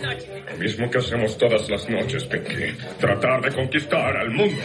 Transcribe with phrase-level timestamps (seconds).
[0.00, 0.44] noche.
[0.50, 2.76] Lo mismo que hacemos todas las noches, Pinky.
[2.98, 4.56] Tratar de conquistar al mundo.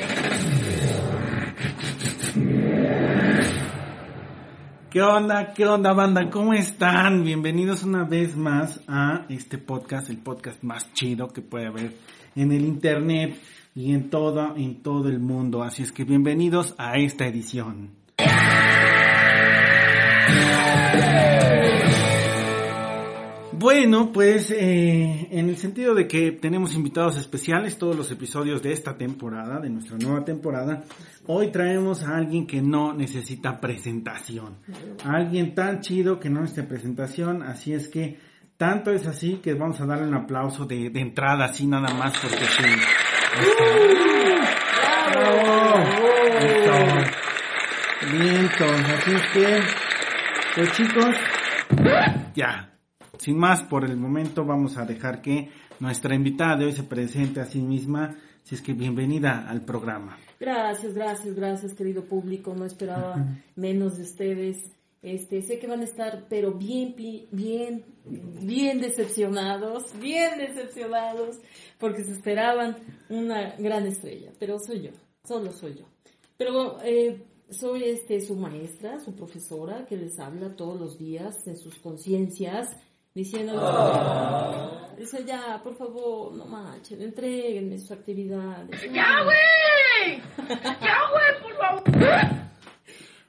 [4.89, 5.53] ¿Qué onda?
[5.53, 6.29] ¿Qué onda, banda?
[6.29, 7.25] ¿Cómo están?
[7.25, 11.91] Bienvenidos una vez más a este podcast, el podcast más chido que puede haber
[12.35, 13.37] en el internet
[13.75, 15.63] y en todo, en todo el mundo.
[15.63, 17.91] Así es que bienvenidos a esta edición.
[23.57, 28.73] Bueno, pues eh, en el sentido de que tenemos invitados especiales todos los episodios de
[28.73, 30.83] esta temporada, de nuestra nueva temporada,
[31.27, 34.57] hoy traemos a alguien que no necesita presentación.
[35.05, 38.19] A alguien tan chido que no necesita presentación, así es que
[38.57, 42.45] tanto es así que vamos a darle un aplauso de, entrada, así nada más porque
[42.45, 42.63] sí.
[48.11, 49.59] Vientos, así es que,
[50.55, 51.15] pues chicos,
[52.35, 52.74] ya,
[53.17, 55.49] sin más por el momento vamos a dejar que
[55.79, 60.17] nuestra invitada de hoy se presente a sí misma, si es que bienvenida al programa.
[60.39, 62.53] Gracias, gracias, gracias, querido público.
[62.55, 64.57] No esperaba menos de ustedes.
[65.01, 66.95] Este, sé que van a estar, pero bien,
[67.31, 71.37] bien, bien decepcionados, bien decepcionados,
[71.77, 72.77] porque se esperaban
[73.09, 74.91] una gran estrella, pero soy yo,
[75.23, 75.85] solo soy yo.
[76.37, 81.57] Pero eh, soy este su maestra, su profesora, que les habla todos los días en
[81.57, 82.75] sus conciencias,
[83.15, 83.61] diciéndoles,
[84.97, 88.69] dice ya, por favor, no manchen, entréguenme sus actividades.
[88.93, 90.21] ¡Ya, güey!
[90.47, 92.29] ¡Ya, güey, por favor!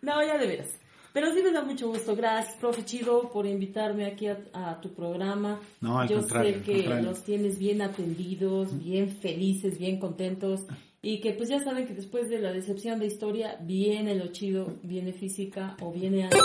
[0.02, 0.68] No, ya de veras.
[1.12, 2.14] Pero sí me da mucho gusto.
[2.14, 5.58] Gracias, profe Chido, por invitarme aquí a, a tu programa.
[5.80, 7.04] No, al Yo contrario, sé que contrario.
[7.08, 10.66] los tienes bien atendidos, bien felices, bien contentos.
[11.00, 14.76] Y que pues ya saben que después de la decepción de historia, viene lo chido,
[14.82, 16.40] viene física o viene antes.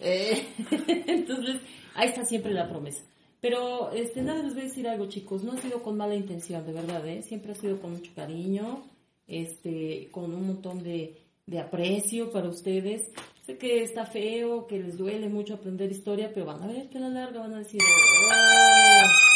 [0.00, 0.48] Eh,
[1.06, 1.56] entonces,
[1.94, 3.02] ahí está siempre la promesa.
[3.40, 5.42] Pero este, nada, les voy a decir algo, chicos.
[5.42, 7.22] No ha sido con mala intención, de verdad, ¿eh?
[7.22, 8.82] Siempre ha sido con mucho cariño,
[9.26, 11.16] este, con un montón de,
[11.46, 13.10] de aprecio para ustedes.
[13.46, 16.98] Sé que está feo, que les duele mucho aprender historia, pero van a ver que
[16.98, 19.30] a la larga van a decir, "Oh".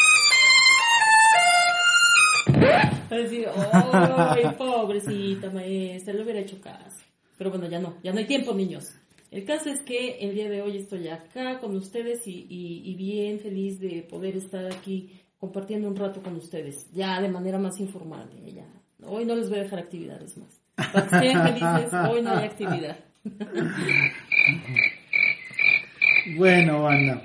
[3.09, 6.13] Van a decir, ¡ay, pobrecita maestra!
[6.13, 7.01] Le hubiera hecho caso.
[7.37, 8.93] Pero bueno, ya no, ya no hay tiempo, niños.
[9.35, 13.81] El caso es que el día de hoy estoy acá con ustedes y, bien feliz
[13.81, 18.29] de poder estar aquí compartiendo un rato con ustedes, ya de manera más informal.
[18.45, 18.63] ¿eh?
[19.03, 20.61] Hoy no les voy a dejar actividades más.
[20.77, 22.97] Para felices, hoy no hay actividad.
[26.37, 27.21] Bueno, banda,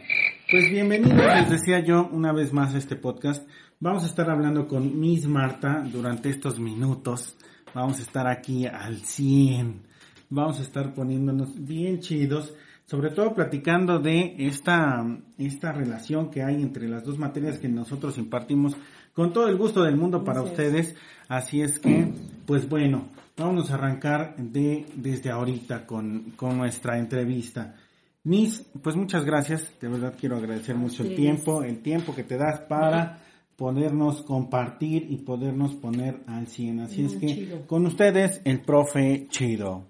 [0.50, 3.48] pues bienvenidos, les decía yo una vez más a este podcast.
[3.78, 7.36] Vamos a estar hablando con Miss Marta durante estos minutos.
[7.72, 9.89] Vamos a estar aquí al 100.
[10.30, 12.54] Vamos a estar poniéndonos bien chidos,
[12.86, 15.04] sobre todo platicando de esta,
[15.38, 18.76] esta relación que hay entre las dos materias que nosotros impartimos
[19.12, 20.94] con todo el gusto del mundo para ustedes.
[21.28, 22.12] Así es que,
[22.46, 27.74] pues bueno, vamos a arrancar de, desde ahorita con, con nuestra entrevista.
[28.22, 32.36] Miss, pues muchas gracias, de verdad quiero agradecer mucho el tiempo, el tiempo que te
[32.36, 33.18] das para
[33.56, 36.80] podernos compartir y podernos poner al 100.
[36.80, 37.66] Así es que chido.
[37.66, 39.89] con ustedes el profe Chido.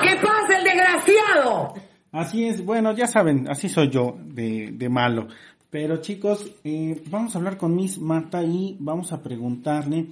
[0.00, 1.74] ¿Qué pasa, el desgraciado?
[2.12, 5.28] Así es, bueno, ya saben, así soy yo de, de malo.
[5.70, 10.08] Pero chicos, eh, vamos a hablar con Miss Marta y vamos a preguntarle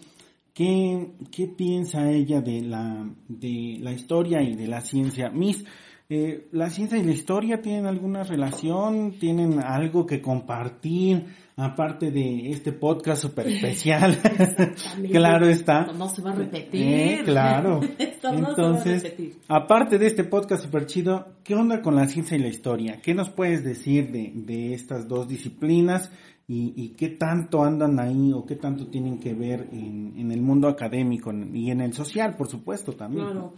[0.54, 5.28] qué, qué piensa ella de la, de la historia y de la ciencia.
[5.28, 5.64] Miss,
[6.12, 9.12] eh, ¿la ciencia y la historia tienen alguna relación?
[9.21, 11.25] ¿Tienen algo que compartir?
[11.56, 14.19] Aparte de este podcast super especial.
[15.12, 15.84] claro está.
[15.93, 16.82] No se va a repetir.
[16.82, 17.81] Eh, claro.
[17.98, 19.38] Esto no se va a Entonces, repetir.
[19.47, 22.98] aparte de este podcast super chido, ¿qué onda con la ciencia y la historia?
[23.00, 26.10] ¿Qué nos puedes decir de, de estas dos disciplinas
[26.48, 30.41] y, y qué tanto andan ahí o qué tanto tienen que ver en, en el
[30.42, 33.27] mundo académico y en el social, por supuesto, también?
[33.27, 33.54] Claro.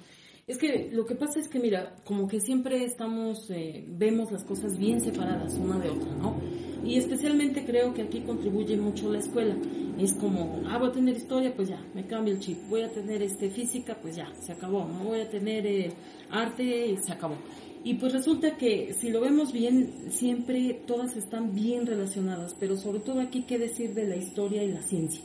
[0.46, 4.42] Es que lo que pasa es que, mira, como que siempre estamos, eh, vemos las
[4.42, 6.36] cosas bien separadas una de otra, ¿no?
[6.84, 9.56] Y especialmente creo que aquí contribuye mucho la escuela.
[10.00, 12.58] Es como, ah, voy a tener historia, pues ya, me cambio el chip.
[12.68, 14.84] Voy a tener este física, pues ya, se acabó.
[14.88, 15.92] No voy a tener eh,
[16.28, 17.36] arte, se acabó.
[17.84, 22.98] Y pues resulta que si lo vemos bien, siempre todas están bien relacionadas, pero sobre
[22.98, 25.22] todo aquí qué decir de la historia y la ciencia.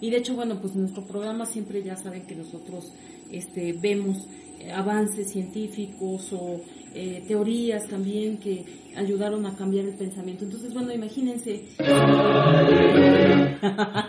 [0.00, 2.92] Y de hecho, bueno, pues nuestro programa siempre ya saben que nosotros
[3.30, 4.26] este, vemos
[4.72, 6.60] avances científicos o
[6.94, 8.64] eh, teorías también que
[8.96, 10.44] ayudaron a cambiar el pensamiento.
[10.44, 11.66] Entonces, bueno, imagínense.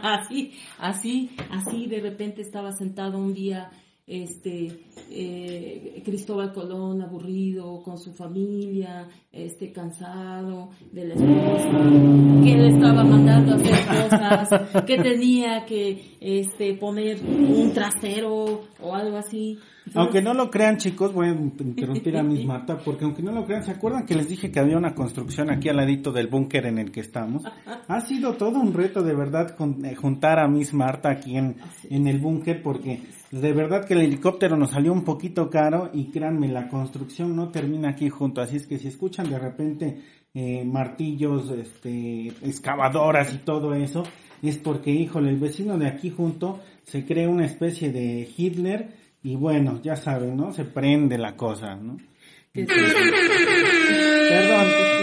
[0.03, 3.69] así, así, así de repente estaba sentado un día
[4.11, 4.67] este
[5.09, 13.03] eh, Cristóbal Colón aburrido con su familia, este cansado de la esposa, que le estaba
[13.03, 19.57] mandando hacer cosas, que tenía que este poner un trasero o algo así.
[19.95, 23.45] Aunque no lo crean, chicos, voy a interrumpir a mis Marta, porque aunque no lo
[23.45, 26.65] crean, ¿se acuerdan que les dije que había una construcción aquí al ladito del búnker
[26.65, 27.43] en el que estamos?
[27.87, 31.57] Ha sido todo un reto, de verdad, eh, juntar a Miss Marta aquí en,
[31.89, 33.01] en el búnker, porque
[33.31, 37.49] de verdad que el helicóptero nos salió un poquito caro y créanme, la construcción no
[37.49, 40.01] termina aquí junto, así es que si escuchan de repente
[40.33, 44.03] eh, martillos, este, excavadoras y todo eso,
[44.41, 49.35] es porque, híjole, el vecino de aquí junto se cree una especie de Hitler y
[49.35, 50.51] bueno, ya saben, ¿no?
[50.53, 51.97] Se prende la cosa, ¿no?
[52.53, 52.67] Perdón,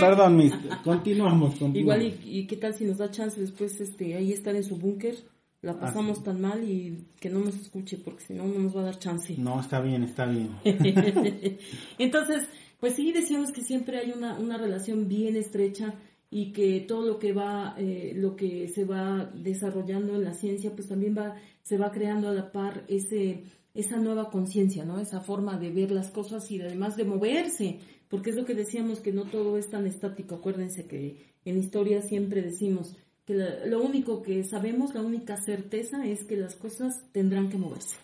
[0.00, 0.52] perdón, mis,
[0.84, 1.76] continuamos, continuamos.
[1.76, 5.16] Igual, y, qué tal si nos da chance después este, ahí estar en su búnker?
[5.60, 8.76] La ah, pasamos tan mal y que no nos escuche porque si no, no nos
[8.76, 9.34] va a dar chance.
[9.38, 10.50] No, está bien, está bien.
[11.98, 12.46] Entonces,
[12.78, 15.94] pues sí, decíamos que siempre hay una, una relación bien estrecha
[16.30, 20.74] y que todo lo que va, eh, lo que se va desarrollando en la ciencia,
[20.76, 23.44] pues también va, se va creando a la par ese
[23.78, 24.98] esa nueva conciencia, ¿no?
[24.98, 27.78] Esa forma de ver las cosas y además de moverse,
[28.08, 30.34] porque es lo que decíamos que no todo es tan estático.
[30.34, 33.34] Acuérdense que en historia siempre decimos que
[33.66, 37.94] lo único que sabemos, la única certeza es que las cosas tendrán que moverse.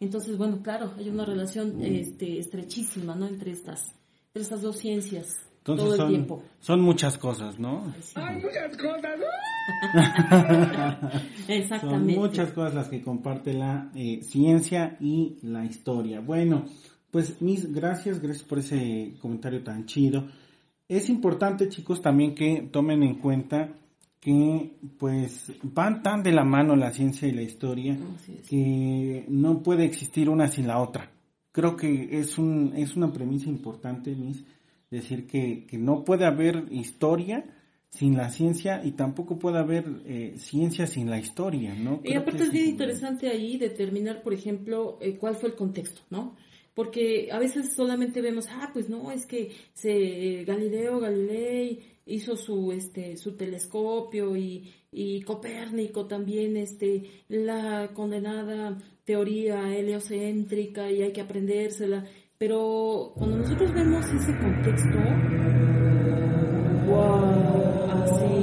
[0.00, 3.26] Entonces, bueno, claro, hay una relación este, estrechísima, ¿no?
[3.26, 3.94] Entre estas,
[4.28, 5.47] entre estas dos ciencias.
[5.62, 6.42] Todo el tiempo.
[6.60, 7.92] son muchas cosas, ¿no?
[8.14, 9.18] Hay muchas cosas.
[11.48, 12.14] Exactamente.
[12.14, 16.20] Son muchas cosas las que comparte la eh, ciencia y la historia.
[16.20, 16.64] Bueno,
[17.10, 20.26] pues mis gracias, gracias por ese comentario tan chido.
[20.88, 23.74] Es importante, chicos, también que tomen en cuenta
[24.20, 27.96] que pues van tan de la mano la ciencia y la historia
[28.48, 31.10] que no puede existir una sin la otra.
[31.52, 34.44] Creo que es un es una premisa importante, mis
[34.90, 37.44] decir que, que no puede haber historia
[37.90, 42.00] sin la ciencia y tampoco puede haber eh, ciencia sin la historia, ¿no?
[42.04, 46.36] y aparte es bien interesante ahí determinar, por ejemplo, eh, cuál fue el contexto, ¿no?
[46.74, 52.70] Porque a veces solamente vemos, ah, pues no, es que se, Galileo Galilei hizo su,
[52.70, 61.20] este, su telescopio y, y Copérnico también, este, la condenada teoría heliocéntrica y hay que
[61.20, 62.06] aprendérsela.
[62.38, 64.98] Pero cuando nosotros vemos ese contexto,
[66.86, 68.34] wow, así,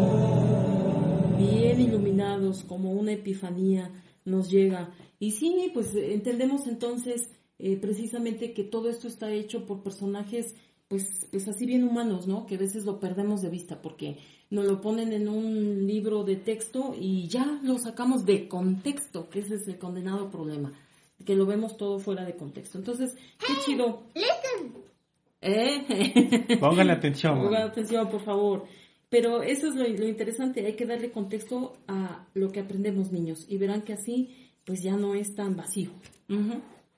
[1.37, 3.89] bien iluminados, como una epifanía
[4.25, 4.93] nos llega.
[5.17, 10.55] Y sí, pues entendemos entonces eh, precisamente que todo esto está hecho por personajes
[10.87, 12.45] pues, pues así bien humanos, ¿no?
[12.45, 14.17] Que a veces lo perdemos de vista porque
[14.49, 19.39] nos lo ponen en un libro de texto y ya lo sacamos de contexto, que
[19.39, 20.73] ese es el condenado problema,
[21.25, 22.77] que lo vemos todo fuera de contexto.
[22.77, 24.03] Entonces, qué chido.
[25.41, 26.57] ¿Eh?
[26.59, 27.41] Pongan atención.
[27.41, 28.65] Pongan atención, por favor.
[29.09, 33.57] Pero eso es lo, interesante, hay que darle contexto a lo que aprendemos niños y
[33.57, 35.91] verán que así pues ya no es tan vacío.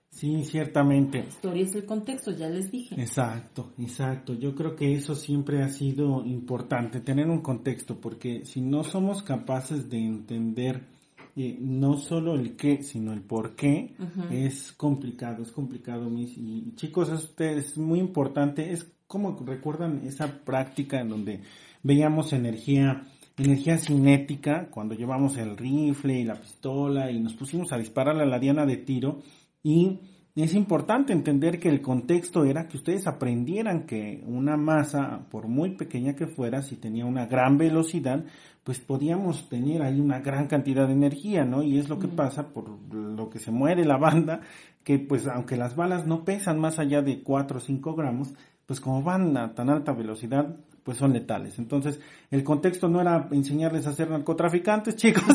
[0.10, 1.20] Sí, ciertamente.
[1.20, 2.96] La historia es el contexto, ya les dije.
[2.96, 4.34] Exacto, exacto.
[4.34, 9.22] Yo creo que eso siempre ha sido importante, tener un contexto, porque si no somos
[9.22, 10.97] capaces de entender
[11.38, 13.94] eh, no solo el qué, sino el por qué,
[14.32, 16.36] es complicado, es complicado, mis.
[16.38, 18.74] Y chicos, esto es muy importante.
[18.74, 21.42] Es como recuerdan esa práctica en donde
[21.84, 27.78] veíamos energía energía cinética cuando llevamos el rifle y la pistola y nos pusimos a
[27.78, 29.22] disparar a la diana de tiro
[29.62, 30.00] y
[30.44, 35.72] es importante entender que el contexto era que ustedes aprendieran que una masa, por muy
[35.72, 38.24] pequeña que fuera, si tenía una gran velocidad,
[38.64, 41.64] pues podíamos tener ahí una gran cantidad de energía, ¿no?
[41.64, 44.42] Y es lo que pasa por lo que se muere la banda,
[44.84, 48.34] que pues aunque las balas no pesan más allá de 4 o 5 gramos,
[48.66, 50.56] pues como van a tan alta velocidad,
[50.88, 51.60] pues son letales.
[51.60, 52.00] Entonces,
[52.32, 55.26] el contexto no era enseñarles a ser narcotraficantes, chicos,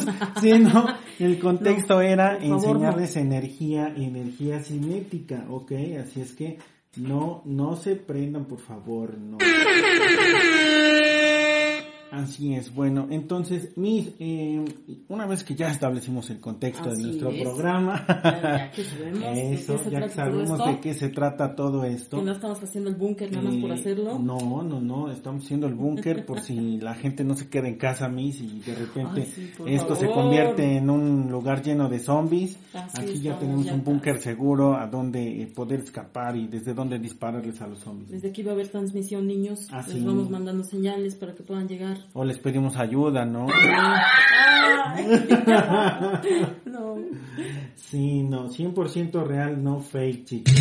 [0.40, 0.86] sino
[1.18, 5.72] el contexto era enseñarles energía, energía cinética, ¿ok?
[6.00, 6.56] Así es que
[6.96, 9.36] no, no se prendan, por favor, no.
[12.12, 14.62] Así es, bueno, entonces, mis, eh,
[15.08, 20.08] una vez que ya establecimos el contexto de nuestro programa, ya, que sabemos eso, ya
[20.10, 22.18] sabemos de qué se trata todo esto.
[22.18, 24.18] Que no estamos haciendo el búnker nada más por eh, hacerlo.
[24.18, 27.76] No, no, no, estamos haciendo el búnker por si la gente no se queda en
[27.76, 29.26] casa, mis, y de repente
[29.66, 32.58] esto se convierte en un lugar lleno de zombies.
[32.74, 37.62] Aquí ya tenemos un búnker seguro a donde eh, poder escapar y desde donde dispararles
[37.62, 38.10] a los zombies.
[38.10, 39.70] Desde aquí va a haber transmisión, niños.
[39.88, 43.46] Les vamos mandando señales para que puedan llegar o les pedimos ayuda, ¿no?
[46.66, 46.96] no.
[47.74, 50.52] Sí, no, 100% real, no fake, chicos.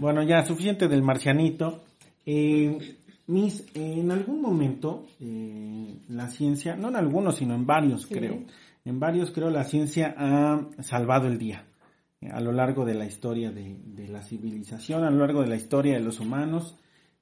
[0.00, 1.84] Bueno, ya, suficiente del marcianito.
[2.24, 2.96] Eh,
[3.28, 8.38] mis, en algún momento, eh, la ciencia, no en algunos, sino en varios, creo.
[8.84, 11.64] En varios, creo, la ciencia ha salvado el día
[12.22, 15.56] a lo largo de la historia de, de, la civilización, a lo largo de la
[15.56, 16.76] historia de los humanos.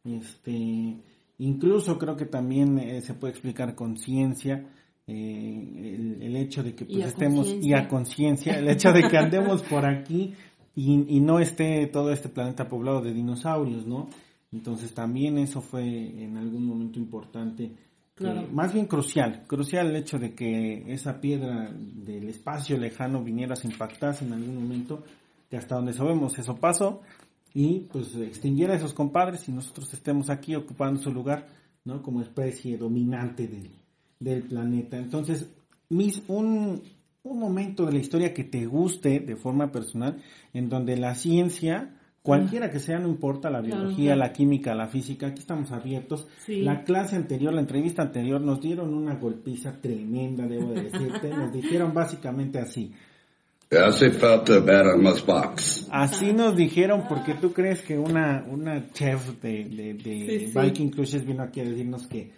[0.05, 1.01] Este,
[1.39, 4.71] incluso creo que también eh, se puede explicar con ciencia.
[5.07, 9.19] Eh, el, el, hecho de que pues, estemos y a conciencia, el hecho de que
[9.19, 10.33] andemos por aquí
[10.75, 14.09] y, y, no esté todo este planeta poblado de dinosaurios, ¿no?
[14.51, 17.73] Entonces también eso fue en algún momento importante,
[18.21, 23.55] Eh, más bien crucial, crucial el hecho de que esa piedra del espacio lejano viniera
[23.55, 25.03] a impactarse en algún momento,
[25.51, 27.03] que hasta donde sabemos eso pasó,
[27.53, 31.49] y pues extinguiera a esos compadres y nosotros estemos aquí ocupando su lugar,
[31.85, 32.03] ¿no?
[32.03, 33.71] Como especie dominante del,
[34.21, 34.97] del planeta.
[34.97, 35.51] Entonces,
[35.89, 36.83] mis, un,
[37.25, 41.97] un momento de la historia que te guste de forma personal, en donde la ciencia,
[42.25, 44.19] cualquiera que sea, no importa, la biología, Claro.
[44.21, 46.27] la química, la física, aquí estamos abiertos.
[46.47, 46.63] Sí.
[46.63, 51.29] La clase anterior, la entrevista anterior, nos dieron una golpiza tremenda, debo de decirte.
[51.29, 52.91] nos dijeron básicamente así.
[53.71, 55.89] Hace falta ver más box.
[55.91, 60.59] Así nos dijeron, porque tú crees que una, una chef de, de, de Sí, sí.
[60.59, 62.31] Viking Cruises vino aquí a decirnos que,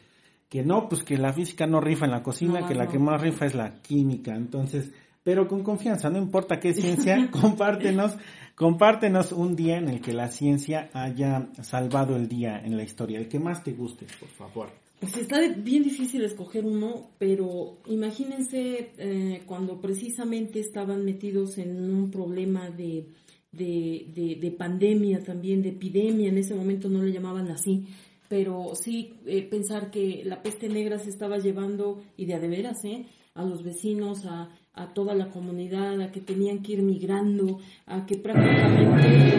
[0.48, 2.90] que no, pues que la física no rifa en la cocina, No, que la no.
[2.90, 4.34] que más rifa es la química.
[4.34, 4.90] Entonces,
[5.22, 8.16] pero con confianza, no importa qué ciencia, compártenos,
[8.56, 13.18] compártenos un día en el que la ciencia haya salvado el día en la historia,
[13.18, 14.68] el que más te guste, por favor.
[14.98, 22.10] Pues está bien difícil escoger uno, pero imagínense eh, cuando precisamente estaban metidos en un
[22.10, 23.06] problema de,
[23.52, 27.84] de, de- de pandemia también, de epidemia, en ese momento no le llamaban así,
[28.30, 32.48] pero sí eh, pensar que la peste negra se estaba llevando, y de a de
[32.48, 33.04] veras, ¿eh?
[33.34, 38.06] a los vecinos, a, a toda la comunidad, a que tenían que ir migrando, a
[38.06, 39.34] que prácticamente...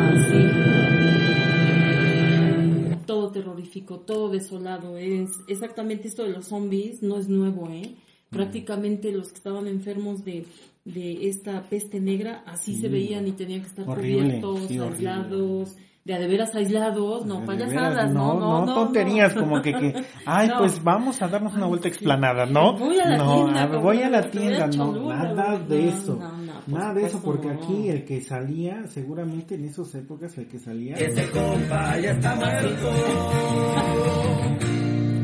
[0.00, 0.88] Así
[3.08, 4.98] todo terrorífico, todo desolado.
[4.98, 7.94] Es exactamente esto de los zombies, no es nuevo, ¿eh?
[8.28, 10.44] Prácticamente los que estaban enfermos de,
[10.84, 15.64] de esta peste negra, así se veían y tenían que estar Horrible, cubiertos, sí, horrible.
[16.08, 18.74] De a de veras aislados, no De payasadas, veras, no, no, no.
[18.74, 19.42] tonterías, no.
[19.42, 20.56] como que, que, ay, No.
[20.58, 21.94] pues vamos a darnos una vuelta sí.
[21.96, 22.78] explanada, ¿no?
[22.78, 25.82] Voy a la no, tienda, a ver, voy a la tienda, no, Cholula, nada de
[25.82, 26.16] No, eso.
[26.16, 27.52] no, no, nada de eso, porque no.
[27.60, 30.96] aquí el que salía, seguramente en esas épocas el que salía,
[31.30, 32.90] compa ya está muerto.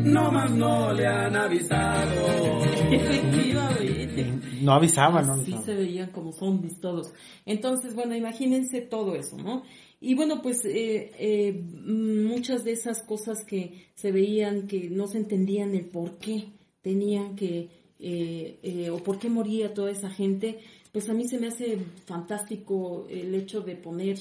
[0.05, 2.13] No más no le han avisado.
[2.91, 4.33] Efectivamente.
[4.61, 5.65] no avisaba, no Así avisaba.
[5.65, 7.13] se veían como zombies todos.
[7.47, 9.63] Entonces, bueno, imagínense todo eso, ¿no?
[10.07, 15.17] Y bueno, pues eh, eh, muchas de esas cosas que se veían, que no se
[15.17, 16.45] entendían el por qué
[16.83, 20.59] tenían que, eh, o por qué moría toda esa gente,
[20.93, 24.19] pues a mí se me hace fantástico el hecho de poner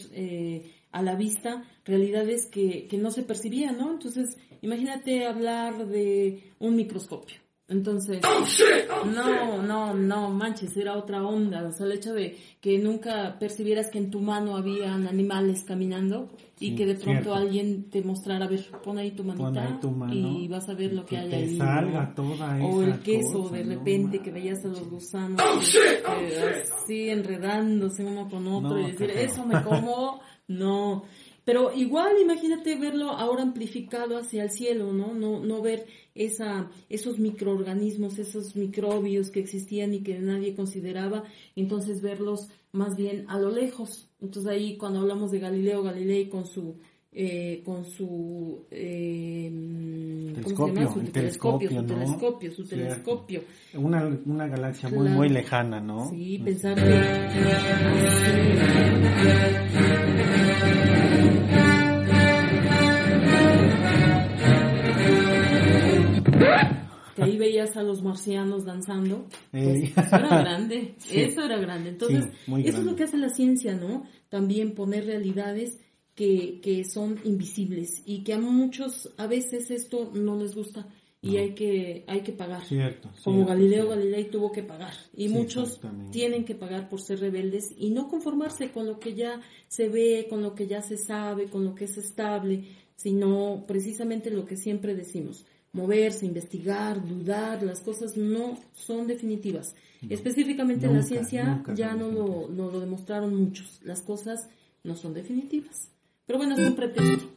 [0.93, 3.91] a la vista realidades que, que no se percibían, ¿no?
[3.91, 7.42] Entonces, imagínate hablar de un microscopio.
[7.69, 8.19] Entonces,
[9.05, 11.65] no, no, no, manches, era otra onda.
[11.67, 16.29] O sea, el hecho de que nunca percibieras que en tu mano habían animales caminando
[16.59, 17.35] y Sí, que de pronto cierto.
[17.35, 20.67] alguien te mostrara, a ver, pon ahí tu manita Pon ahí tu mano y vas
[20.69, 21.57] a ver lo que, que hay te ahí.
[21.57, 22.13] salga ¿no?
[22.15, 25.41] toda o el queso, cosa, de no repente que veías a los gusanos
[25.75, 31.03] este, así enredándose uno con otro No, y decir, eso me como, no.
[31.45, 35.13] Pero igual imagínate verlo ahora amplificado hacia el cielo, ¿no?
[35.13, 41.23] No, no ver esa, esos microorganismos, esos microbios que existían y que nadie consideraba,
[41.55, 44.09] entonces verlos más bien a lo lejos.
[44.21, 46.75] Entonces ahí cuando hablamos de Galileo Galilei con su
[47.15, 49.51] eh, con su eh,
[50.55, 50.89] ¿cómo se llama?
[50.89, 51.85] Telescopio, Su telescopio, su telescopio, ¿no?
[51.85, 52.85] telescopio, su Cierto.
[52.85, 53.43] telescopio.
[53.75, 56.09] Una, una galaxia muy, muy lejana, ¿no?
[56.09, 57.63] Sí, pensar que
[67.63, 69.27] veías a los marcianos danzando.
[69.51, 71.19] Pues, eso era grande, Sí.
[71.19, 71.89] eso era grande.
[71.89, 74.03] Entonces, Sí, eso es lo que hace la ciencia, ¿no?
[74.29, 75.79] También poner realidades
[76.15, 80.87] que, que son invisibles y que a muchos a veces esto no les gusta
[81.21, 82.65] y hay que hay que pagar.
[82.65, 83.09] Cierto.
[83.23, 83.95] Como cierto, Galileo cierto.
[83.95, 85.79] Galilei tuvo que pagar y Sí, muchos
[86.11, 90.27] tienen que pagar por ser rebeldes y no conformarse con lo que ya se ve,
[90.29, 92.65] con lo que ya se sabe, con lo que es estable,
[92.95, 99.75] sino precisamente lo que siempre decimos, moverse, investigar, dudar, las cosas no son definitivas.
[100.09, 104.49] Específicamente en la ciencia nunca ya no lo, no lo demostraron muchos, las cosas
[104.83, 105.89] no son definitivas.
[106.25, 107.29] Pero bueno, es un pretexto.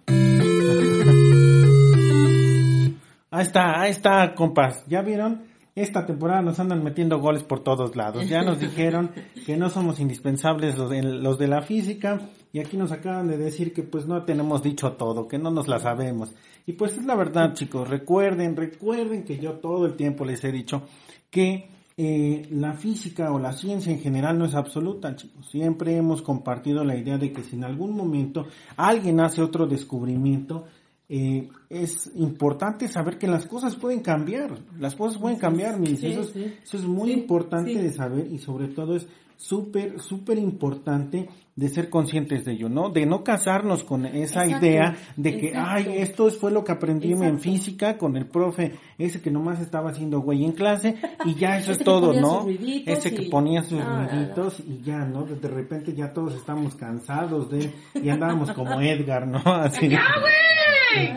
[3.31, 4.85] Ahí está, ahí está, compas.
[4.87, 5.43] ¿Ya vieron?
[5.75, 8.29] Esta temporada nos andan metiendo goles por todos lados.
[8.29, 9.11] Ya nos dijeron
[9.45, 12.21] que no somos indispensables los de, los de la física
[12.57, 15.69] y aquí nos acaban de decir que pues no tenemos dicho todo, que no nos
[15.69, 16.35] la sabemos.
[16.65, 17.87] Y pues es la verdad, chicos.
[17.87, 20.85] Recuerden, recuerden que yo todo el tiempo les he dicho
[21.29, 25.51] que eh, la física o la ciencia en general no es absoluta, chicos.
[25.51, 28.47] Siempre hemos compartido la idea de que si en algún momento
[28.79, 30.65] alguien hace otro descubrimiento,
[31.11, 36.03] eh, es importante saber que las cosas pueden cambiar, las cosas pueden cambiar, mis.
[36.03, 39.07] eso, es, eso, es, muy importante de saber y sobre todo es
[39.37, 42.91] súper, súper importante de ser conscientes de ello, ¿no?
[42.91, 47.41] De no casarnos con esa idea de que, ay, esto fue lo que aprendí en
[47.41, 51.73] física con el profe, ese que nomás estaba haciendo güey en clase y ya eso
[51.73, 52.47] es todo, ¿no?
[52.85, 55.25] Ese que ponía sus ah, ruiditos y ya, ¿no?
[55.25, 59.39] De repente ya todos estamos cansados de, y andábamos como Edgar, ¿no?
[59.47, 59.89] Así.
[59.89, 61.09] ¡Ya, güey,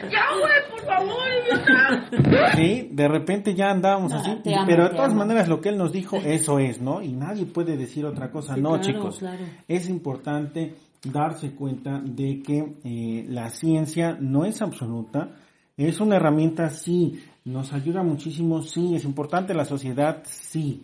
[0.00, 1.18] por favor!
[2.54, 4.38] Sí, de repente ya andábamos así.
[4.66, 7.02] pero de todas maneras, lo que él nos dijo, eso es, ¿no?
[7.02, 8.56] Y nadie puede decir otra cosa.
[8.56, 9.20] no, chicos.
[9.66, 10.74] Es importante
[11.04, 15.36] darse cuenta de que eh, la ciencia no es absoluta.
[15.76, 17.22] Es una herramienta, sí.
[17.44, 18.94] Nos ayuda muchísimo, sí.
[18.94, 20.82] Es importante la sociedad, sí.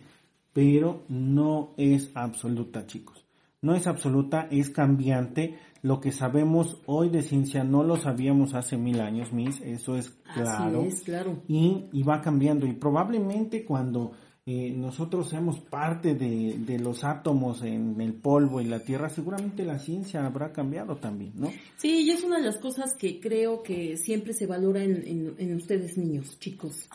[0.53, 3.24] Pero no es absoluta, chicos.
[3.65, 8.75] No es absoluta, es cambiante lo que sabemos hoy de ciencia no lo sabíamos hace
[8.75, 10.81] mil años, Miss, eso es claro.
[10.81, 11.43] Así es, claro.
[11.47, 12.65] Y, y va cambiando.
[12.65, 14.13] Y probablemente cuando
[14.45, 19.63] eh, nosotros seamos parte de, de, los átomos en el polvo y la Tierra, seguramente
[19.63, 21.51] la ciencia habrá cambiado también, ¿no?
[21.77, 25.35] Sí, y es una de las cosas que creo que siempre se valora en, en,
[25.37, 26.87] en ustedes niños, chicos.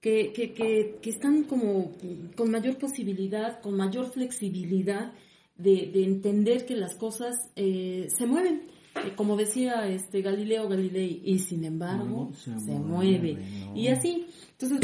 [0.00, 1.92] Que, que, que, que, están como
[2.36, 5.12] con mayor posibilidad, con mayor flexibilidad
[5.56, 8.62] de, de entender que las cosas eh, se mueven.
[8.96, 13.38] Eh, como decía este Galileo Galilei, y sin embargo se, mueve.
[13.74, 14.80] Y así, entonces,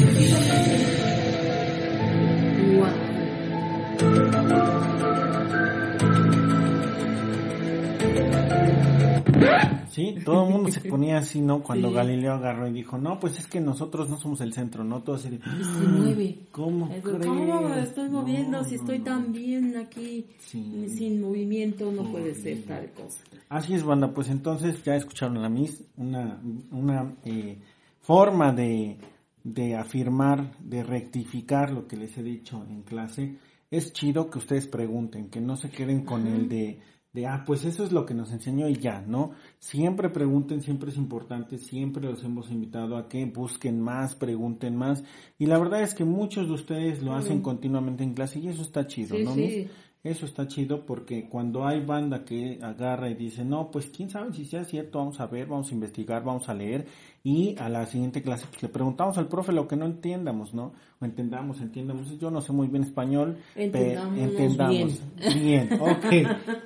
[9.91, 11.61] Sí, todo el mundo se ponía así, ¿no?
[11.61, 15.03] Cuando Galileo agarró y dijo, no, pues es que nosotros no somos el centro, ¿no?
[15.03, 16.39] Todo así se mueve.
[16.51, 21.91] ¿Cómo ¿Cómo me estoy moviendo si estoy tan bien aquí sin movimiento?
[21.91, 23.21] No puede ser tal cosa.
[23.49, 27.59] Así es, banda, pues entonces ya escucharon la Miss, una, una eh,
[27.99, 28.97] forma de,
[29.43, 33.35] de afirmar, de rectificar lo que les he dicho en clase.
[33.69, 36.79] Es chido que ustedes pregunten, que no se queden con el de
[37.13, 39.31] de, ah, pues eso es lo que nos enseñó y ya, ¿no?
[39.59, 45.03] Siempre pregunten, siempre es importante, siempre los hemos invitado a que busquen más, pregunten más.
[45.37, 48.61] Y la verdad es que muchos de ustedes lo hacen continuamente en clase y eso
[48.61, 49.33] está chido, ¿no?
[49.35, 49.67] Sí.
[50.03, 54.33] Eso está chido porque cuando hay banda que agarra y dice, no, pues quién sabe
[54.33, 56.87] si sea cierto, vamos a ver, vamos a investigar, vamos a leer
[57.23, 60.73] y a la siguiente clase pues le preguntamos al profe lo que no entiendamos, ¿no?
[60.99, 65.01] O entendamos, entiendamos, yo no sé muy bien español, entendamos, entendamos.
[65.35, 65.69] Bien.
[65.79, 66.05] ok,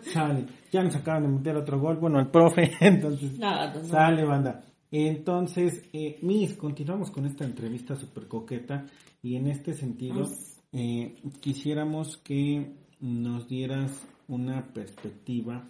[0.14, 0.46] sale.
[0.72, 3.38] Ya nos acaban de meter otro gol, bueno, al profe, entonces
[3.84, 4.64] sale banda.
[4.90, 8.86] Entonces, eh, Miss, continuamos con esta entrevista súper coqueta
[9.22, 10.26] y en este sentido
[10.72, 13.92] eh, quisiéramos que nos dieras
[14.28, 15.64] una perspectiva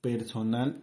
[0.00, 0.82] personal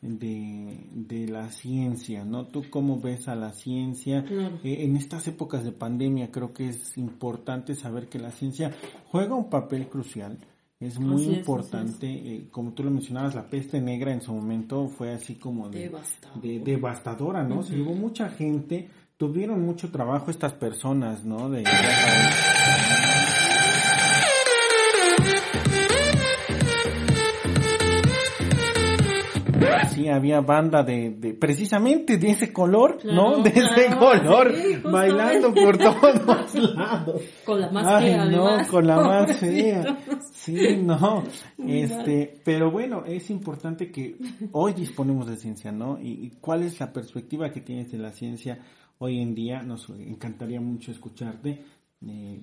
[0.00, 2.46] de, de la ciencia, ¿no?
[2.46, 4.24] ¿Tú cómo ves a la ciencia?
[4.62, 8.72] Eh, en estas épocas de pandemia creo que es importante saber que la ciencia
[9.06, 10.38] juega un papel crucial.
[10.80, 15.12] Es muy importante, eh, como tú lo mencionabas, la peste negra en su momento fue
[15.12, 15.90] así como de,
[16.40, 17.64] de devastadora, ¿no?
[17.64, 21.50] Se llevó mucha gente, tuvieron mucho trabajo estas personas, ¿no?
[21.50, 21.64] De,
[29.98, 33.42] sí, había banda de, de precisamente de ese color, ¿no?
[33.42, 37.22] De ese color, bailando por todos lados.
[37.44, 39.98] Con la más fea, no, con la más fea.
[40.32, 41.24] Sí, no.
[41.66, 44.16] Este, pero bueno, es importante que
[44.52, 45.98] hoy disponemos de ciencia, ¿no?
[46.00, 48.58] Y, cuál es la perspectiva que tienes de la ciencia
[48.98, 49.62] hoy en día.
[49.62, 51.64] Nos encantaría mucho escucharte,
[52.06, 52.40] eh,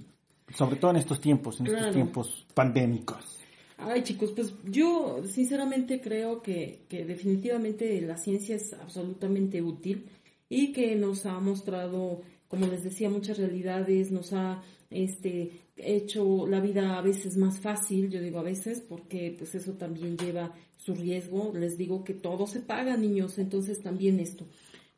[0.53, 3.44] sobre todo en estos tiempos, en estos tiempos pandémicos.
[3.77, 10.05] Ay, chicos, pues yo sinceramente creo que, que definitivamente la ciencia es absolutamente útil
[10.47, 16.61] y que nos ha mostrado, como les decía, muchas realidades, nos ha este hecho la
[16.61, 20.95] vida a veces más fácil, yo digo a veces, porque pues eso también lleva su
[20.95, 24.45] riesgo, les digo que todo se paga, niños, entonces también esto.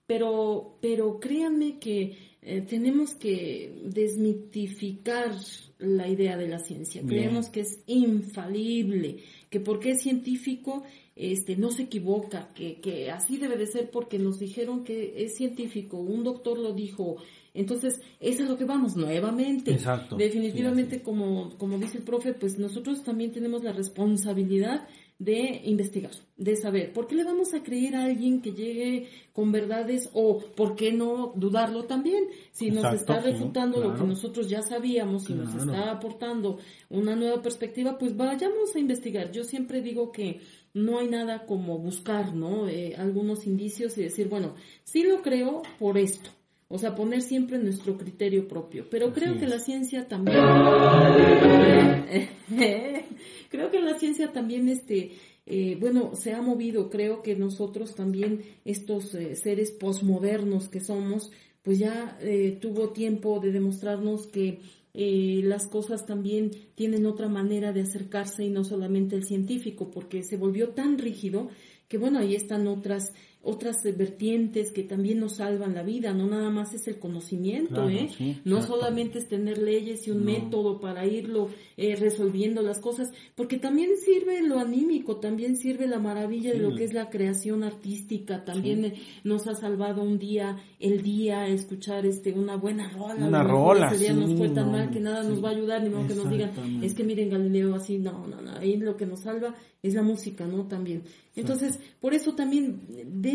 [0.06, 2.16] Pero, pero créanme que
[2.50, 5.36] eh, tenemos que desmitificar
[5.80, 7.02] la idea de la ciencia.
[7.06, 9.18] Creemos que es infalible,
[9.50, 10.84] que porque es científico
[11.18, 15.36] este, no se equivoca, que, que así debe de ser porque nos dijeron que es
[15.36, 17.18] científico, un doctor lo dijo,
[17.54, 19.72] entonces, eso es lo que vamos nuevamente.
[19.72, 20.16] Exacto.
[20.16, 24.88] Definitivamente, como, como dice el profe, pues nosotros también tenemos la responsabilidad
[25.20, 29.52] de investigar, de saber, ¿por qué le vamos a creer a alguien que llegue con
[29.52, 32.26] verdades o por qué no dudarlo también?
[32.52, 37.42] Si nos está refutando lo que nosotros ya sabíamos y nos está aportando una nueva
[37.42, 39.32] perspectiva, pues vayamos a investigar.
[39.32, 40.40] Yo siempre digo que
[40.76, 42.68] no hay nada como buscar, ¿no?
[42.68, 44.54] Eh, algunos indicios y decir, bueno,
[44.84, 46.30] sí lo creo por esto
[46.70, 48.86] o sea, poner siempre nuestro criterio propio.
[48.90, 50.38] Pero creo que la ciencia también,
[53.50, 55.12] creo que la ciencia también, este,
[55.46, 56.90] eh, bueno, se ha movido.
[56.90, 61.32] Creo que nosotros también, estos eh, seres posmodernos que somos,
[61.64, 64.60] pues ya eh, tuvo tiempo de demostrarnos que
[65.00, 70.38] las cosas también tienen otra manera de acercarse y no solamente el científico, porque se
[70.38, 71.50] volvió tan rígido
[71.88, 73.14] que bueno, ahí están otras
[73.48, 78.10] otras vertientes que también nos salvan la vida, no nada más es el conocimiento, ¿eh?
[78.44, 83.58] no solamente es tener leyes y un método para irlo eh, resolviendo las cosas, porque
[83.58, 88.44] también sirve lo anímico, también sirve la maravilla de lo que es la creación artística,
[88.44, 93.44] también eh, nos ha salvado un día, el día, escuchar este una buena rola, una
[93.44, 96.06] rola, ese día nos fue tan mal que nada nos va a ayudar, ni modo
[96.06, 96.52] que nos digan,
[96.84, 100.02] es que miren Galileo así, no, no, no, ahí lo que nos salva es la
[100.02, 100.68] música, ¿no?
[100.68, 101.04] También.
[101.36, 102.82] Entonces, por eso también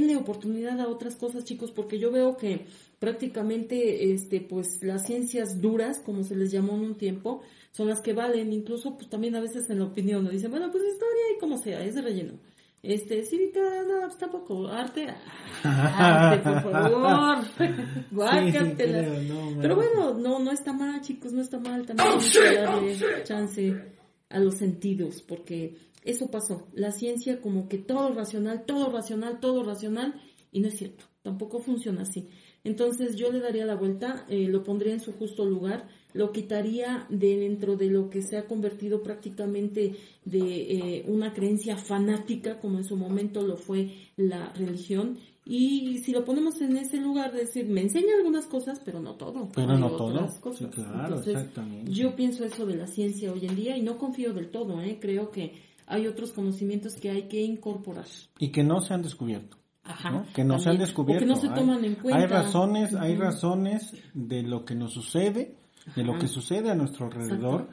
[0.02, 2.66] denle oportunidad a otras cosas, chicos, porque yo veo que
[2.98, 8.00] prácticamente, este, pues las ciencias duras, como se les llamó en un tiempo, son las
[8.00, 10.30] que valen, incluso, pues también a veces en la opinión, ¿no?
[10.30, 12.34] Dicen, bueno, pues historia y como sea, es de relleno.
[12.82, 15.06] Este, cívica, no, pues tampoco, arte,
[15.62, 17.38] arte, por favor,
[19.60, 23.82] Pero bueno, no, no está mal, chicos, no está mal, también hay que darle chance
[24.28, 26.68] a los sentidos, porque eso pasó.
[26.72, 31.60] La ciencia como que todo racional, todo racional, todo racional, y no es cierto, tampoco
[31.60, 32.28] funciona así.
[32.64, 37.06] Entonces yo le daría la vuelta, eh, lo pondría en su justo lugar, lo quitaría
[37.08, 42.78] de dentro de lo que se ha convertido prácticamente de eh, una creencia fanática, como
[42.78, 47.40] en su momento lo fue la religión, y si lo ponemos en ese lugar de
[47.40, 49.48] decir, me enseña algunas cosas, pero no todo.
[49.52, 50.28] Pero no todo.
[50.56, 51.90] Sí, claro, exactamente.
[51.90, 54.98] Yo pienso eso de la ciencia hoy en día y no confío del todo, ¿eh?
[55.00, 58.06] creo que hay otros conocimientos que hay que incorporar.
[58.38, 59.58] Y que no se han descubierto.
[59.84, 61.24] Ajá, Que no se han descubierto.
[61.24, 62.20] que no se toman en cuenta.
[62.20, 65.56] Hay razones, hay razones de lo que nos sucede,
[65.96, 67.68] de lo que sucede a nuestro alrededor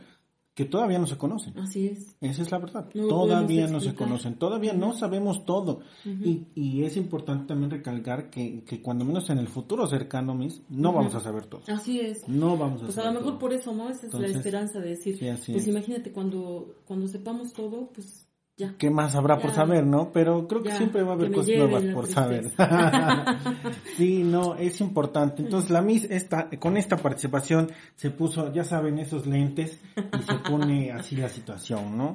[0.60, 1.58] que todavía no se conocen.
[1.58, 2.17] Así es.
[2.19, 2.89] Esa es la verdad.
[2.91, 5.80] todavía no se conocen, todavía no sabemos todo.
[6.04, 10.62] y, y, es importante también recalcar que, que, cuando menos en el futuro cercano, mis,
[10.67, 11.62] no vamos a saber todo.
[11.67, 12.28] Así es.
[12.28, 13.89] No vamos a pues a lo mejor por eso, ¿no?
[13.89, 18.28] Esa es la esperanza de decir, pues imagínate cuando, cuando sepamos todo, pues
[18.78, 20.12] ¿Qué más habrá por saber, no?
[20.12, 22.52] Pero creo que siempre va a haber cosas nuevas por saber.
[23.98, 25.43] sí, no, es importante.
[25.43, 30.36] Entonces, la Miss esta, con esta participación se puso, ya saben, esos lentes y se
[30.36, 32.13] pone así la situación, ¿no?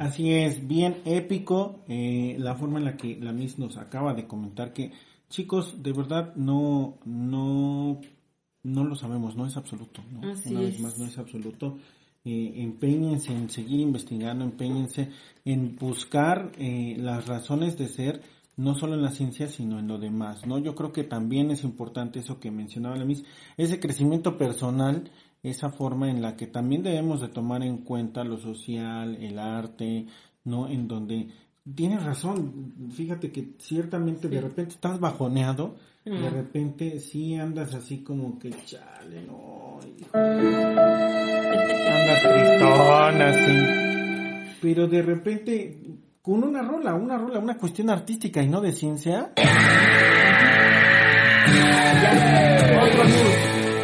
[0.00, 4.26] Así es, bien épico eh, la forma en la que la Miss nos acaba de
[4.26, 4.92] comentar que,
[5.28, 8.00] chicos, de verdad no, no
[8.62, 10.02] no lo sabemos, no es absoluto.
[10.10, 10.20] ¿no?
[10.20, 11.78] Una vez más, no es absoluto.
[12.24, 15.10] Eh, empeñense en seguir investigando, empeñense
[15.44, 18.22] en buscar eh, las razones de ser,
[18.56, 20.58] no solo en la ciencia, sino en lo demás, ¿no?
[20.58, 23.24] Yo creo que también es importante eso que mencionaba la Miss,
[23.56, 25.10] ese crecimiento personal,
[25.42, 30.06] esa forma en la que también debemos de tomar en cuenta lo social, el arte,
[30.44, 30.68] ¿no?
[30.68, 31.28] En donde
[31.74, 38.38] tienes razón, fíjate que ciertamente de repente estás bajoneado, de repente sí andas así como
[38.38, 39.78] que chale, no.
[40.14, 43.88] andas tristón así.
[44.60, 45.80] Pero de repente,
[46.22, 49.32] con una rola, una rola, una cuestión artística y no de ciencia.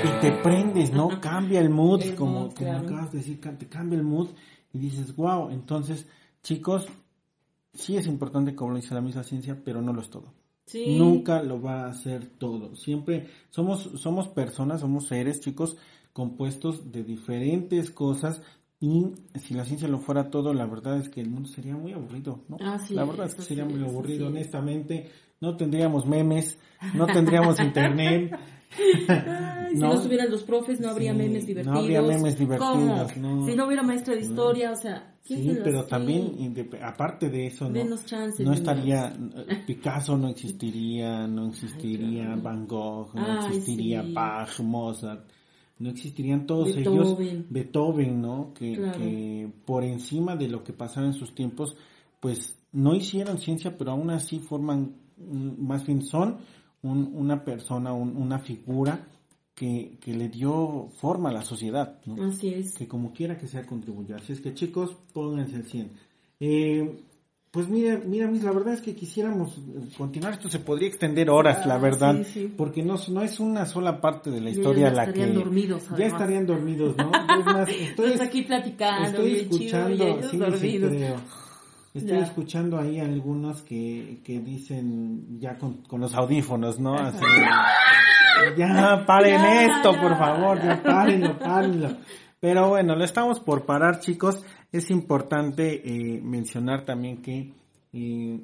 [0.02, 1.20] y te prendes, ¿no?
[1.20, 4.28] Cambia el mood, como, como acabas de decir, te cambia el mood
[4.72, 6.06] y dices, wow, entonces,
[6.42, 6.88] chicos,
[7.74, 10.32] sí es importante como lo dice la misma ciencia, pero no lo es todo.
[10.86, 12.74] Nunca lo va a hacer todo.
[12.74, 15.76] Siempre somos, somos personas, somos seres, chicos,
[16.12, 18.40] compuestos de diferentes cosas.
[18.80, 21.92] Y si la ciencia lo fuera todo, la verdad es que el mundo sería muy
[21.92, 22.56] aburrido, ¿no?
[22.58, 25.10] la verdad es que sería muy aburrido, honestamente.
[25.40, 26.58] No tendríamos memes,
[26.94, 28.38] no tendríamos internet.
[29.74, 31.78] Si no estuvieran los profes, no habría Sí, memes no divertidos.
[31.78, 33.46] habría memes divertidos, no.
[33.46, 37.66] Si no hubiera maestra de historia, o sea, ¿quién Sí, pero también, aparte de eso,
[37.66, 37.72] ¿no?
[37.74, 39.08] Denos chance, no estaría,
[39.48, 42.42] eh, Picasso no existiría, no existiría claro.
[42.42, 44.12] Van Gogh, no Ay, existiría sí.
[44.12, 45.28] Bach, Mozart,
[45.78, 47.26] no existirían todos Beethoven.
[47.28, 48.52] ellos, Beethoven, ¿no?
[48.54, 48.98] Que, Claro.
[48.98, 51.76] que por encima de lo que pasaba en sus tiempos,
[52.20, 54.94] pues no hicieron ciencia, pero aún así forman,
[55.58, 56.38] más bien son
[56.82, 59.06] un- una persona, un- una figura
[59.54, 62.24] que, que le dio forma a la sociedad, ¿no?
[62.28, 62.74] Así es.
[62.74, 64.16] que como quiera que sea contribuya.
[64.16, 65.90] Así es que chicos, pónganse al 100.
[66.40, 67.00] Eh,
[67.52, 71.30] pues mira, mira, Miss, la verdad es que quisiéramos eh, continuar, esto se podría extender
[71.30, 72.54] horas, la Ah, verdad, sí, sí.
[72.56, 75.34] porque no, no es una sola parte de la Ya historia la estarían que...
[75.38, 77.12] dormidos, ya estarían dormidos, ¿no?
[77.38, 80.90] Es más, estoy, Estás aquí platicando, estoy escuchando, sí, sí dormidos.
[80.90, 81.16] creo.
[81.94, 82.24] Estoy Ya.
[82.24, 86.94] escuchando ahí algunos que, que dicen ya con, con los audífonos, ¿no?
[86.96, 87.24] Así,
[88.56, 91.96] ya paren Ya, esto, ya, por favor, ya párenlo, párenlo.
[92.40, 94.44] Pero bueno, lo estamos por parar, chicos.
[94.70, 97.52] Es importante eh, mencionar también que
[97.92, 98.40] eh,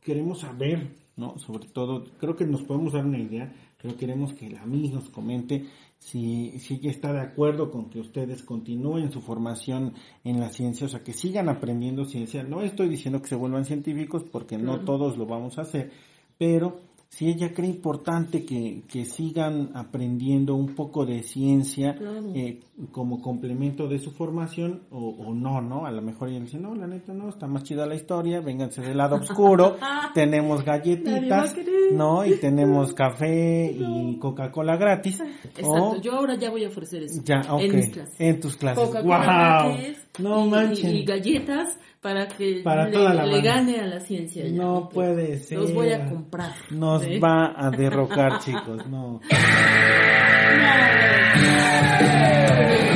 [0.00, 1.38] queremos saber, ¿no?
[1.38, 5.10] Sobre todo, creo que nos podemos dar una idea, pero queremos que la MIS nos
[5.10, 5.66] comente
[5.98, 10.86] si, si ella está de acuerdo con que ustedes continúen su formación en la ciencia,
[10.86, 12.42] o sea, que sigan aprendiendo ciencia.
[12.42, 15.92] No estoy diciendo que se vuelvan científicos porque no todos lo vamos a hacer,
[16.38, 16.80] pero
[17.14, 22.32] si ella cree importante que, que sigan aprendiendo un poco de ciencia Claro.
[22.34, 25.84] eh, como complemento de su formación o, o no, ¿no?
[25.84, 28.80] A lo mejor ella dice, no, la neta no, está más chida la historia, vénganse
[28.80, 29.76] del lado oscuro,
[30.14, 31.54] tenemos galletitas.
[31.92, 32.24] ¿no?
[32.24, 35.20] Y tenemos café y Coca-Cola gratis.
[35.20, 37.20] Exacto, o- yo ahora ya voy a ofrecer eso.
[37.22, 38.14] ya, ok, En mis clases.
[38.20, 38.82] en tus clases.
[38.86, 39.72] Coca-Cola ¡Wow!
[39.76, 43.54] gratis No y, y galletas para que Para le, toda la le banda.
[43.54, 44.46] gane a la ciencia.
[44.46, 45.58] ya, No puede ser.
[45.58, 46.52] Los voy a comprar.
[46.70, 47.18] Nos ¿sí?
[47.18, 49.20] va a derrocar, chicos, no.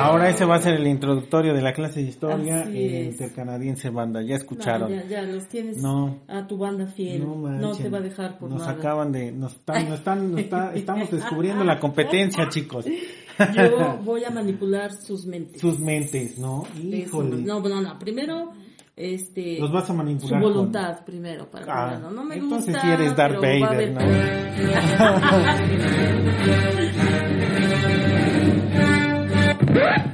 [0.00, 3.12] Ahora ese va a ser el introductorio de la clase de historia es.
[3.12, 4.22] Intercanadiense Banda.
[4.22, 4.90] Ya No, escucharon.
[4.90, 6.18] ya, ya, los tienes No.
[6.28, 7.20] a tu banda fiel.
[7.24, 8.72] No, No, te va a dejar por Nos nada.
[8.72, 12.84] acaban de, nos están, nos están, nos está- estamos descubriendo la competencia, chicos.
[13.54, 15.60] Yo voy a manipular sus mentes.
[15.60, 16.64] Sus mentes, ¿no?
[16.82, 17.36] Híjole.
[17.42, 17.98] no, no, no.
[17.98, 18.52] Primero,
[18.96, 19.58] este.
[19.58, 20.42] Los vas a su manipular.
[20.42, 21.98] con- voluntad primero para Ah.
[22.12, 22.82] No me entonces gusta.
[22.82, 23.94] sí eres Darth Vader,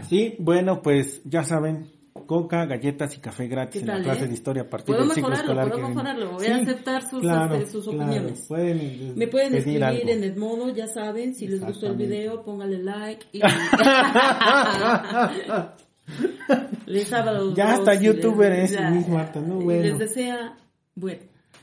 [0.08, 1.90] Sí, bueno, pues ya saben,
[2.26, 4.28] coca, galletas y café gratis ¿Qué en la clase eh?
[4.28, 6.32] de historia a partir del ciclo escolar puedo mejorarlo.
[6.32, 8.02] Voy a aceptar sus, claro, este, sus claro.
[8.02, 8.44] opiniones.
[8.48, 10.08] Pueden, Me pueden escribir algo.
[10.08, 13.40] en el modo, ya saben, si les gustó el video, póngale like y...
[16.86, 19.56] les los Ya hasta youtuber les- es Marta, ¿no?
[19.56, 19.82] Bueno.
[19.82, 20.56] Les desea
[20.94, 21.20] bueno,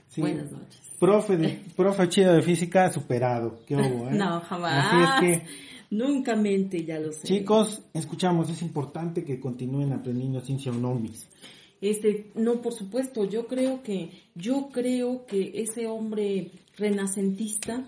[0.10, 0.22] Sí.
[0.22, 0.80] buenas noches.
[1.00, 3.60] Profe, de, profe chido de física superado.
[3.66, 4.14] ¿Qué hubo, eh?
[4.14, 4.94] No, jamás.
[4.94, 5.46] Así es que,
[5.94, 7.28] Nunca mente, ya lo sé.
[7.28, 11.28] chicos, escuchamos, es importante que continúen aprendiendo ciencia o no, Miss.
[11.82, 17.88] Este, no, por supuesto, yo creo que, yo creo que ese hombre renacentista,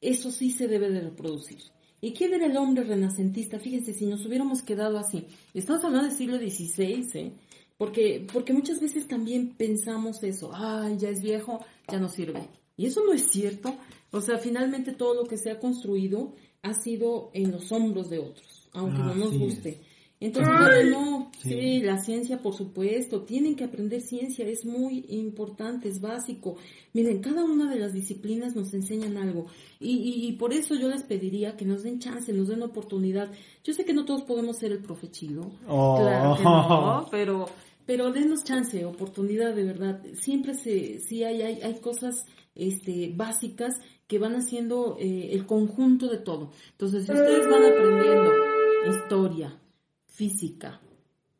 [0.00, 1.58] eso sí se debe de reproducir.
[2.00, 3.58] ¿Y quién era el hombre renacentista?
[3.58, 7.32] Fíjense, si nos hubiéramos quedado así, estamos hablando del siglo XVI, ¿eh?
[7.76, 11.58] Porque, porque muchas veces también pensamos eso, ay, ya es viejo,
[11.90, 12.46] ya no sirve.
[12.76, 13.74] Y eso no es cierto.
[14.12, 18.18] O sea, finalmente todo lo que se ha construido ha sido en los hombros de
[18.18, 19.38] otros, aunque no nos es.
[19.38, 19.80] guste.
[20.22, 21.48] Entonces, bueno, no, Sí.
[21.48, 26.56] sí, la ciencia, por supuesto, tienen que aprender ciencia, es muy importante, es básico.
[26.92, 29.46] Miren, cada una de las disciplinas nos enseñan algo
[29.78, 33.30] y, y, y por eso yo les pediría que nos den chance, nos den oportunidad.
[33.64, 35.96] Yo sé que no todos podemos ser el profe chido, Oh.
[36.00, 37.46] claro que no, pero,
[37.86, 40.02] pero denos chance, oportunidad de verdad.
[40.20, 42.26] Siempre se, sí hay, hay, hay cosas
[42.60, 43.74] este, básicas
[44.06, 46.50] que van haciendo eh, el conjunto de todo.
[46.72, 48.30] Entonces, si ustedes van aprendiendo
[48.90, 49.56] historia,
[50.06, 50.80] física,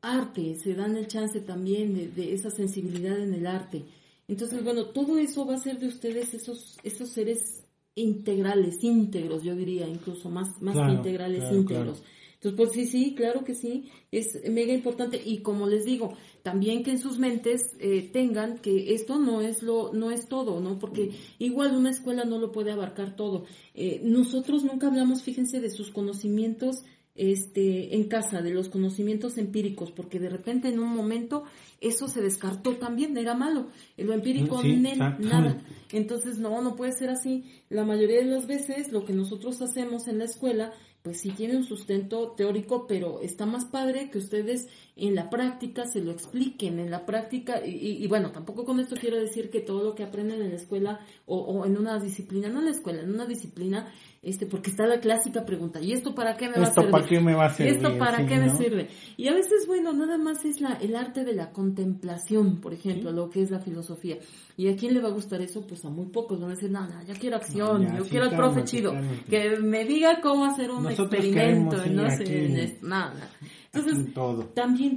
[0.00, 3.84] arte, se dan el chance también de, de esa sensibilidad en el arte.
[4.28, 7.64] Entonces, bueno, todo eso va a ser de ustedes esos, esos seres
[7.96, 11.98] integrales, íntegros, yo diría, incluso más, más Claro, integrales, claro, íntegros.
[11.98, 12.19] claro.
[12.42, 16.82] Entonces, pues sí, sí, claro que sí, es mega importante y como les digo, también
[16.82, 20.78] que en sus mentes eh, tengan que esto no es lo, no es todo, ¿no?
[20.78, 23.44] Porque igual una escuela no lo puede abarcar todo.
[23.74, 26.82] Eh, nosotros nunca hablamos, fíjense, de sus conocimientos
[27.14, 31.44] este, en casa, de los conocimientos empíricos, porque de repente en un momento
[31.82, 33.66] eso se descartó también, era malo.
[33.98, 35.62] Lo empírico, Sí, nel, nada.
[35.92, 37.44] Entonces, no, no puede ser así.
[37.68, 41.56] La mayoría de las veces lo que nosotros hacemos en la escuela pues sí tiene
[41.56, 46.78] un sustento teórico, pero está más padre que ustedes en la práctica se lo expliquen,
[46.78, 50.42] en la práctica, y, bueno, tampoco con esto quiero decir que todo lo que aprenden
[50.42, 53.90] en la escuela o, o, en una disciplina, no en la escuela, en una disciplina,
[54.22, 56.90] este, porque está la clásica pregunta, ¿y esto para qué me va a servir?
[56.90, 57.72] ¿Esto para qué me va a servir?
[57.72, 58.88] ¿Y esto para qué me sirve?
[59.16, 63.12] Y a veces, bueno, nada más es la, el arte de la contemplación, por ejemplo,
[63.12, 64.18] lo que es la filosofía.
[64.58, 65.66] ¿Y a quién le va a gustar eso?
[65.66, 68.36] Pues a muy pocos van a decir, no, no, yo quiero acción, yo quiero el
[68.36, 68.92] profe chido,
[69.28, 73.30] que me diga cómo hacer un experimento, no sé, nada.
[73.72, 74.12] Entonces,
[74.54, 74.96] también,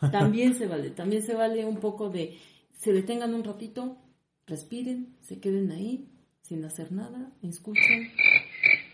[0.10, 2.36] también se vale, también se vale un poco de,
[2.72, 3.98] se detengan un ratito,
[4.46, 6.08] respiren, se queden ahí,
[6.46, 8.10] sin hacer nada, escuchen,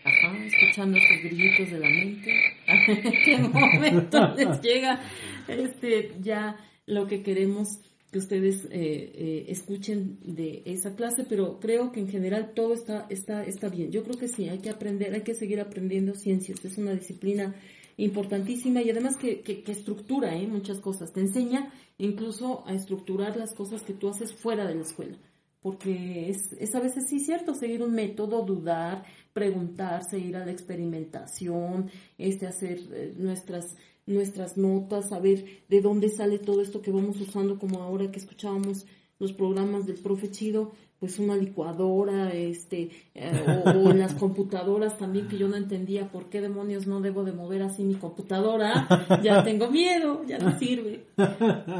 [0.03, 2.33] ajá, escuchando estos grillitos de la mente,
[2.67, 4.99] en qué momento les llega
[5.47, 7.79] este ya lo que queremos
[8.11, 13.07] que ustedes eh, eh, escuchen de esa clase, pero creo que en general todo está,
[13.09, 13.91] está, está bien.
[13.91, 17.55] Yo creo que sí, hay que aprender, hay que seguir aprendiendo ciencias, es una disciplina
[17.97, 20.47] importantísima y además que, que, estructura ¿eh?
[20.47, 24.81] muchas cosas, te enseña incluso a estructurar las cosas que tú haces fuera de la
[24.81, 25.17] escuela,
[25.63, 30.51] porque es, es a veces sí cierto seguir un método, dudar, preguntarse, ir a la
[30.51, 37.19] experimentación, este, hacer eh, nuestras nuestras notas, saber de dónde sale todo esto que vamos
[37.21, 38.85] usando, como ahora que escuchábamos
[39.17, 45.27] los programas del profe Chido, pues una licuadora, este, eh, o, en las computadoras también
[45.27, 48.87] que yo no entendía por qué demonios no debo de mover así mi computadora,
[49.23, 51.05] ya tengo miedo, ya no sirve.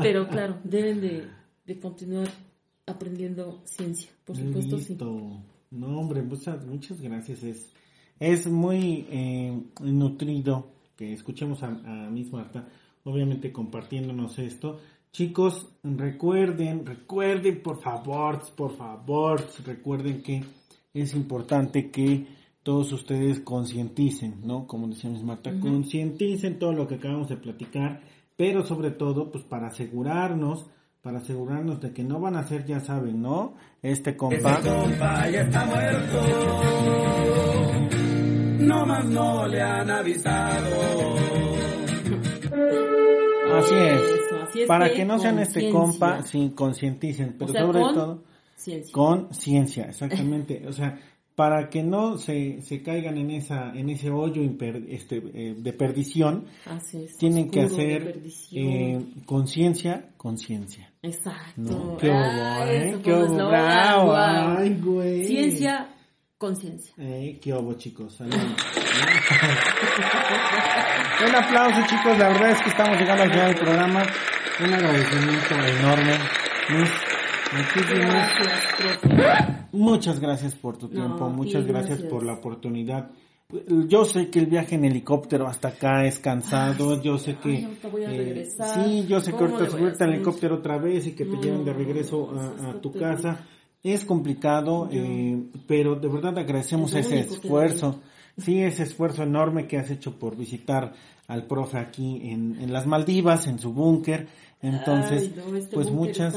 [0.02, 1.24] Pero claro, deben de,
[1.65, 2.30] de continuar
[2.86, 4.98] aprendiendo ciencia, por supuesto sí.
[5.72, 7.43] No, hombre, muchas, muchas gracias.
[7.43, 7.74] Es,
[8.19, 12.67] es muy eh, nutrido que escuchemos a, a Miss Marta,
[13.04, 14.80] obviamente compartiéndonos esto.
[15.12, 20.43] Chicos, recuerden, recuerden, por favor, por favor, recuerden que
[20.93, 22.26] es importante que
[22.62, 24.67] todos ustedes concienticen, ¿no?
[24.67, 28.02] Como decía Miss Marta, concienticen todo lo que acabamos de platicar,
[28.38, 30.67] pero sobre todo, pues para asegurarnos,
[31.04, 33.54] para asegurarnos de que no van a ser, ya saben, ¿no?
[33.82, 34.56] Este compa.
[34.56, 37.24] Este compa ya está muerto
[38.63, 41.16] no más no le han avisado.
[43.54, 44.68] Así es.
[44.68, 48.24] Para que, no sean este compa, sin concienticen, pero sobre todo
[48.92, 50.66] con ciencia, exactamente.
[50.68, 51.00] o sea,
[51.36, 54.44] para que no se, se caigan en esa en ese hoyo
[54.88, 56.46] este, eh, de perdición,
[57.18, 60.92] tienen que hacer eh, conciencia, conciencia.
[61.04, 61.98] Exacto.
[62.00, 62.98] Qué ¿eh?
[63.04, 64.16] Qué bravo.
[64.16, 65.26] Ay, güey.
[65.26, 65.94] Ciencia,
[66.38, 66.94] conciencia.
[66.98, 68.20] Eh, qué obo, chicos.
[68.22, 68.30] Un
[71.36, 72.18] aplauso, chicos.
[72.18, 74.06] La verdad es que estamos llegando al final del programa.
[74.62, 76.18] Un agradecimiento enorme.
[79.74, 81.30] Muchas gracias por tu tiempo.
[81.30, 83.12] muchas gracias, por la oportunidad.
[83.88, 87.02] Yo sé que el viaje en helicóptero hasta acá es cansado.
[87.02, 87.68] yo sé que.
[88.08, 91.63] Eh, sí, yo sé que ahorita subirte al helicóptero otra vez y que te lleven
[91.63, 93.46] de regreso a tu casa
[93.84, 98.00] es complicado, eh, pero de verdad agradecemos ese esfuerzo,
[98.38, 100.94] sí, ese esfuerzo enorme que has hecho por visitar
[101.28, 104.28] al profe aquí en, en las Maldivas, en su búnker.
[104.62, 106.34] Entonces, este pues muchas,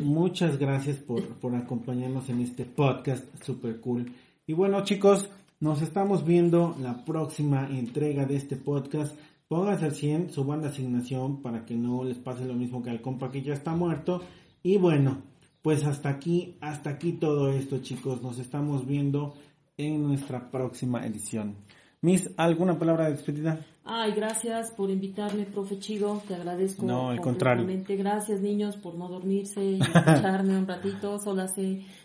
[0.00, 4.10] muchas gracias por, por acompañarnos en este podcast super cool.
[4.46, 5.28] Y bueno, chicos,
[5.62, 9.16] nos estamos viendo la próxima entrega de este podcast.
[9.46, 13.00] Pónganse al 100, su banda asignación para que no les pase lo mismo que al
[13.00, 14.20] compa que ya está muerto.
[14.64, 15.22] Y bueno,
[15.62, 18.22] pues hasta aquí, hasta aquí todo esto, chicos.
[18.22, 19.34] Nos estamos viendo
[19.76, 21.54] en nuestra próxima edición.
[22.00, 23.64] Miss, ¿alguna palabra de despedida?
[23.84, 26.20] Ay, gracias por invitarme, profe Chido.
[26.26, 26.84] Te agradezco.
[26.84, 27.64] No, al contrario.
[27.86, 31.20] Gracias, niños, por no dormirse y escucharme un ratito.
[31.20, 31.46] Solo,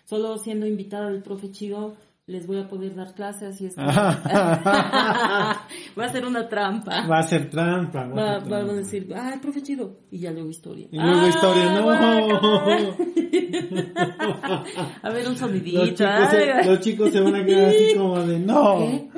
[0.06, 1.96] solo siendo invitada del profe Chido
[2.28, 3.82] les voy a poder dar clases, así es que...
[3.86, 5.62] va
[5.96, 7.08] a ser una trampa.
[7.08, 8.06] Va a ser trampa.
[8.06, 10.90] Va, a, decir, ay, profe chido, y ya luego historia.
[10.92, 11.90] Y luego historia, no.
[15.04, 15.86] a ver, un sonidito.
[15.86, 18.78] Los chicos, se, los chicos se van a quedar así como de, no.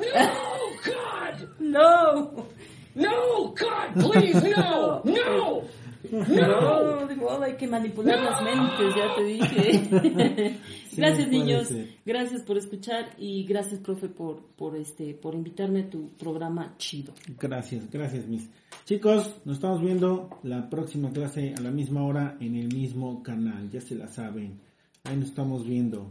[0.86, 1.48] God.
[1.58, 2.46] No.
[2.94, 5.62] No, God, please, no, no.
[6.10, 10.58] No, digo, hay que manipular las mentes, ya te dije.
[10.96, 11.72] gracias niños,
[12.04, 17.14] gracias por escuchar y gracias profe por, por este, por invitarme a tu programa chido.
[17.38, 18.48] Gracias, gracias mis.
[18.84, 23.70] Chicos, nos estamos viendo la próxima clase a la misma hora en el mismo canal,
[23.70, 24.60] ya se la saben.
[25.04, 26.10] Ahí nos estamos viendo.